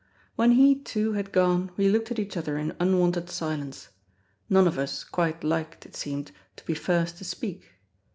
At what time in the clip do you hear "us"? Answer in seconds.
4.79-5.03